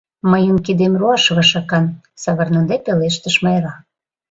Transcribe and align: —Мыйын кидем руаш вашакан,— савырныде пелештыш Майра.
—Мыйын 0.31 0.57
кидем 0.65 0.93
руаш 0.99 1.23
вашакан,— 1.35 1.85
савырныде 2.21 2.75
пелештыш 2.85 3.35
Майра. 3.43 3.73